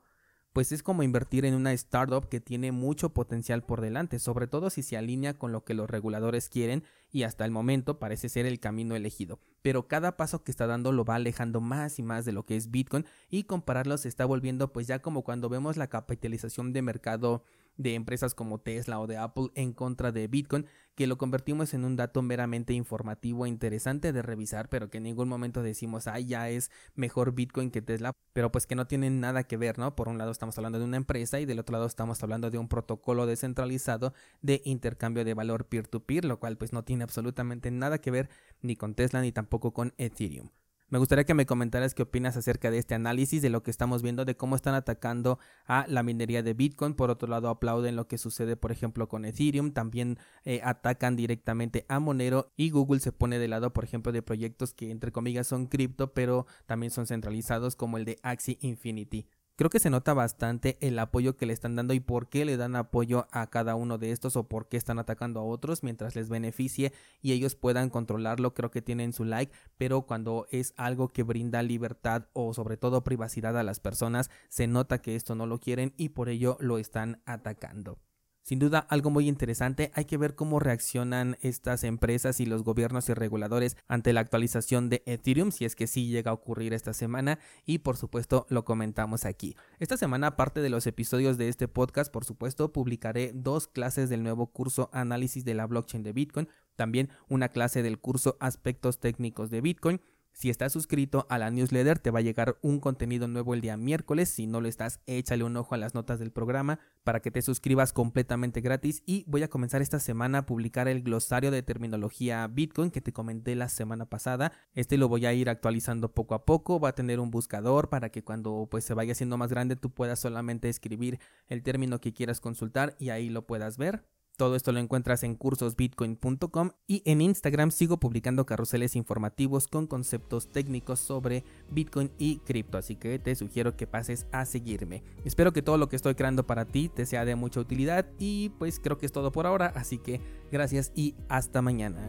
pues 0.53 0.71
es 0.71 0.83
como 0.83 1.03
invertir 1.03 1.45
en 1.45 1.53
una 1.53 1.71
startup 1.73 2.27
que 2.27 2.41
tiene 2.41 2.71
mucho 2.71 3.13
potencial 3.13 3.63
por 3.63 3.81
delante, 3.81 4.19
sobre 4.19 4.47
todo 4.47 4.69
si 4.69 4.83
se 4.83 4.97
alinea 4.97 5.37
con 5.37 5.51
lo 5.51 5.63
que 5.63 5.73
los 5.73 5.89
reguladores 5.89 6.49
quieren 6.49 6.83
y 7.09 7.23
hasta 7.23 7.45
el 7.45 7.51
momento 7.51 7.99
parece 7.99 8.27
ser 8.27 8.45
el 8.45 8.59
camino 8.59 8.95
elegido. 8.95 9.39
Pero 9.61 9.87
cada 9.87 10.17
paso 10.17 10.43
que 10.43 10.51
está 10.51 10.67
dando 10.67 10.91
lo 10.91 11.05
va 11.05 11.15
alejando 11.15 11.61
más 11.61 11.99
y 11.99 12.03
más 12.03 12.25
de 12.25 12.33
lo 12.33 12.45
que 12.45 12.57
es 12.57 12.71
Bitcoin 12.71 13.05
y 13.29 13.43
compararlo 13.43 13.97
se 13.97 14.09
está 14.09 14.25
volviendo 14.25 14.73
pues 14.73 14.87
ya 14.87 14.99
como 14.99 15.23
cuando 15.23 15.49
vemos 15.49 15.77
la 15.77 15.87
capitalización 15.87 16.73
de 16.73 16.81
mercado 16.81 17.43
de 17.77 17.95
empresas 17.95 18.35
como 18.35 18.59
Tesla 18.59 18.99
o 18.99 19.07
de 19.07 19.17
Apple 19.17 19.49
en 19.55 19.73
contra 19.73 20.11
de 20.11 20.27
Bitcoin, 20.27 20.65
que 20.95 21.07
lo 21.07 21.17
convertimos 21.17 21.73
en 21.73 21.85
un 21.85 21.95
dato 21.95 22.21
meramente 22.21 22.73
informativo 22.73 23.45
e 23.45 23.49
interesante 23.49 24.13
de 24.13 24.21
revisar, 24.21 24.69
pero 24.69 24.89
que 24.89 24.97
en 24.97 25.03
ningún 25.03 25.29
momento 25.29 25.63
decimos, 25.63 26.07
ah, 26.07 26.19
ya 26.19 26.49
es 26.49 26.69
mejor 26.95 27.33
Bitcoin 27.33 27.71
que 27.71 27.81
Tesla, 27.81 28.13
pero 28.33 28.51
pues 28.51 28.67
que 28.67 28.75
no 28.75 28.87
tienen 28.87 29.19
nada 29.19 29.43
que 29.43 29.57
ver, 29.57 29.79
¿no? 29.79 29.95
Por 29.95 30.09
un 30.09 30.17
lado 30.17 30.31
estamos 30.31 30.57
hablando 30.57 30.79
de 30.79 30.85
una 30.85 30.97
empresa 30.97 31.39
y 31.39 31.45
del 31.45 31.59
otro 31.59 31.73
lado 31.73 31.85
estamos 31.85 32.21
hablando 32.23 32.49
de 32.49 32.57
un 32.57 32.67
protocolo 32.67 33.25
descentralizado 33.25 34.13
de 34.41 34.61
intercambio 34.65 35.25
de 35.25 35.33
valor 35.33 35.65
peer-to-peer, 35.65 36.23
-peer, 36.23 36.27
lo 36.27 36.39
cual 36.39 36.57
pues 36.57 36.73
no 36.73 36.83
tiene 36.83 37.03
absolutamente 37.03 37.71
nada 37.71 37.99
que 37.99 38.11
ver 38.11 38.29
ni 38.61 38.75
con 38.75 38.95
Tesla 38.95 39.21
ni 39.21 39.31
tampoco 39.31 39.73
con 39.73 39.93
Ethereum. 39.97 40.49
Me 40.91 40.99
gustaría 40.99 41.23
que 41.23 41.33
me 41.33 41.45
comentaras 41.45 41.93
qué 41.93 42.03
opinas 42.03 42.35
acerca 42.35 42.69
de 42.69 42.77
este 42.77 42.95
análisis, 42.95 43.41
de 43.41 43.49
lo 43.49 43.63
que 43.63 43.71
estamos 43.71 44.01
viendo, 44.01 44.25
de 44.25 44.35
cómo 44.35 44.57
están 44.57 44.73
atacando 44.73 45.39
a 45.65 45.85
la 45.87 46.03
minería 46.03 46.43
de 46.43 46.53
Bitcoin. 46.53 46.95
Por 46.95 47.09
otro 47.09 47.29
lado, 47.29 47.47
aplauden 47.47 47.95
lo 47.95 48.09
que 48.09 48.17
sucede, 48.17 48.57
por 48.57 48.73
ejemplo, 48.73 49.07
con 49.07 49.23
Ethereum. 49.23 49.71
También 49.71 50.19
eh, 50.43 50.59
atacan 50.65 51.15
directamente 51.15 51.85
a 51.87 52.01
Monero 52.01 52.51
y 52.57 52.71
Google 52.71 52.99
se 52.99 53.13
pone 53.13 53.39
de 53.39 53.47
lado, 53.47 53.71
por 53.71 53.85
ejemplo, 53.85 54.11
de 54.11 54.21
proyectos 54.21 54.73
que 54.73 54.91
entre 54.91 55.13
comillas 55.13 55.47
son 55.47 55.67
cripto, 55.67 56.13
pero 56.13 56.45
también 56.65 56.91
son 56.91 57.07
centralizados, 57.07 57.77
como 57.77 57.97
el 57.97 58.03
de 58.03 58.19
Axie 58.21 58.57
Infinity. 58.59 59.29
Creo 59.61 59.69
que 59.69 59.77
se 59.77 59.91
nota 59.91 60.15
bastante 60.15 60.79
el 60.81 60.97
apoyo 60.97 61.37
que 61.37 61.45
le 61.45 61.53
están 61.53 61.75
dando 61.75 61.93
y 61.93 61.99
por 61.99 62.29
qué 62.29 62.45
le 62.45 62.57
dan 62.57 62.75
apoyo 62.75 63.27
a 63.29 63.45
cada 63.51 63.75
uno 63.75 63.99
de 63.99 64.09
estos 64.11 64.35
o 64.35 64.47
por 64.47 64.67
qué 64.67 64.75
están 64.75 64.97
atacando 64.97 65.39
a 65.39 65.43
otros 65.43 65.83
mientras 65.83 66.15
les 66.15 66.29
beneficie 66.29 66.93
y 67.21 67.33
ellos 67.33 67.53
puedan 67.53 67.91
controlarlo. 67.91 68.55
Creo 68.55 68.71
que 68.71 68.81
tienen 68.81 69.13
su 69.13 69.23
like, 69.23 69.53
pero 69.77 70.01
cuando 70.01 70.47
es 70.49 70.73
algo 70.77 71.09
que 71.09 71.21
brinda 71.21 71.61
libertad 71.61 72.25
o 72.33 72.55
sobre 72.55 72.75
todo 72.75 73.03
privacidad 73.03 73.55
a 73.55 73.61
las 73.61 73.79
personas, 73.79 74.31
se 74.49 74.65
nota 74.65 75.03
que 75.03 75.15
esto 75.15 75.35
no 75.35 75.45
lo 75.45 75.59
quieren 75.59 75.93
y 75.95 76.09
por 76.09 76.29
ello 76.29 76.57
lo 76.59 76.79
están 76.79 77.21
atacando. 77.27 77.99
Sin 78.43 78.57
duda, 78.57 78.79
algo 78.79 79.11
muy 79.11 79.27
interesante, 79.27 79.91
hay 79.93 80.05
que 80.05 80.17
ver 80.17 80.33
cómo 80.33 80.59
reaccionan 80.59 81.37
estas 81.41 81.83
empresas 81.83 82.39
y 82.39 82.47
los 82.47 82.63
gobiernos 82.63 83.07
y 83.09 83.13
reguladores 83.13 83.77
ante 83.87 84.13
la 84.13 84.21
actualización 84.21 84.89
de 84.89 85.03
Ethereum, 85.05 85.51
si 85.51 85.63
es 85.65 85.75
que 85.75 85.85
sí 85.85 86.07
llega 86.07 86.31
a 86.31 86.33
ocurrir 86.33 86.73
esta 86.73 86.93
semana, 86.93 87.37
y 87.65 87.79
por 87.79 87.97
supuesto 87.97 88.47
lo 88.49 88.65
comentamos 88.65 89.25
aquí. 89.25 89.55
Esta 89.79 89.95
semana, 89.95 90.27
aparte 90.27 90.61
de 90.61 90.69
los 90.69 90.87
episodios 90.87 91.37
de 91.37 91.49
este 91.49 91.67
podcast, 91.67 92.11
por 92.11 92.25
supuesto, 92.25 92.73
publicaré 92.73 93.31
dos 93.35 93.67
clases 93.67 94.09
del 94.09 94.23
nuevo 94.23 94.47
curso 94.47 94.89
Análisis 94.91 95.45
de 95.45 95.53
la 95.53 95.67
Blockchain 95.67 96.01
de 96.01 96.13
Bitcoin, 96.13 96.49
también 96.75 97.09
una 97.29 97.49
clase 97.49 97.83
del 97.83 97.99
curso 97.99 98.37
Aspectos 98.39 98.99
Técnicos 98.99 99.51
de 99.51 99.61
Bitcoin, 99.61 100.01
si 100.33 100.49
estás 100.49 100.71
suscrito 100.71 101.27
a 101.29 101.37
la 101.37 101.51
newsletter 101.51 101.99
te 101.99 102.09
va 102.09 102.19
a 102.19 102.23
llegar 102.23 102.57
un 102.61 102.79
contenido 102.79 103.27
nuevo 103.27 103.53
el 103.53 103.61
día 103.61 103.77
miércoles. 103.77 104.29
Si 104.29 104.47
no 104.47 104.61
lo 104.61 104.67
estás, 104.67 105.01
échale 105.05 105.43
un 105.43 105.57
ojo 105.57 105.75
a 105.75 105.77
las 105.77 105.93
notas 105.93 106.19
del 106.19 106.31
programa 106.31 106.79
para 107.03 107.19
que 107.19 107.31
te 107.31 107.41
suscribas 107.41 107.93
completamente 107.93 108.61
gratis. 108.61 109.03
Y 109.05 109.25
voy 109.27 109.43
a 109.43 109.49
comenzar 109.49 109.81
esta 109.81 109.99
semana 109.99 110.39
a 110.39 110.45
publicar 110.45 110.87
el 110.87 111.03
glosario 111.03 111.51
de 111.51 111.63
terminología 111.63 112.47
Bitcoin 112.47 112.91
que 112.91 113.01
te 113.01 113.13
comenté 113.13 113.55
la 113.55 113.69
semana 113.69 114.05
pasada. 114.05 114.51
Este 114.73 114.97
lo 114.97 115.09
voy 115.09 115.25
a 115.25 115.33
ir 115.33 115.49
actualizando 115.49 116.13
poco 116.13 116.33
a 116.33 116.45
poco. 116.45 116.79
Va 116.79 116.89
a 116.89 116.95
tener 116.95 117.19
un 117.19 117.29
buscador 117.29 117.89
para 117.89 118.09
que 118.09 118.23
cuando 118.23 118.67
pues 118.71 118.85
se 118.85 118.93
vaya 118.93 119.11
haciendo 119.11 119.37
más 119.37 119.51
grande 119.51 119.75
tú 119.75 119.91
puedas 119.91 120.19
solamente 120.19 120.69
escribir 120.69 121.19
el 121.47 121.61
término 121.61 121.99
que 121.99 122.13
quieras 122.13 122.39
consultar 122.39 122.95
y 122.99 123.09
ahí 123.09 123.29
lo 123.29 123.45
puedas 123.45 123.77
ver. 123.77 124.05
Todo 124.41 124.55
esto 124.55 124.71
lo 124.71 124.79
encuentras 124.79 125.21
en 125.21 125.35
cursosbitcoin.com 125.35 126.71
y 126.87 127.03
en 127.05 127.21
Instagram 127.21 127.69
sigo 127.69 127.99
publicando 127.99 128.43
carruseles 128.43 128.95
informativos 128.95 129.67
con 129.67 129.85
conceptos 129.85 130.51
técnicos 130.51 130.99
sobre 130.99 131.43
Bitcoin 131.69 132.09
y 132.17 132.37
cripto, 132.37 132.79
así 132.79 132.95
que 132.95 133.19
te 133.19 133.35
sugiero 133.35 133.77
que 133.77 133.85
pases 133.85 134.25
a 134.31 134.45
seguirme. 134.45 135.03
Espero 135.25 135.53
que 135.53 135.61
todo 135.61 135.77
lo 135.77 135.89
que 135.89 135.95
estoy 135.95 136.15
creando 136.15 136.47
para 136.47 136.65
ti 136.65 136.89
te 136.89 137.05
sea 137.05 137.23
de 137.23 137.35
mucha 137.35 137.59
utilidad 137.59 138.07
y 138.17 138.49
pues 138.57 138.79
creo 138.79 138.97
que 138.97 139.05
es 139.05 139.11
todo 139.11 139.31
por 139.31 139.45
ahora, 139.45 139.71
así 139.75 139.99
que 139.99 140.19
gracias 140.51 140.91
y 140.95 141.13
hasta 141.29 141.61
mañana. 141.61 141.99